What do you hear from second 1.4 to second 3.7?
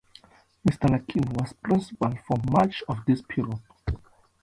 principal for much of this period.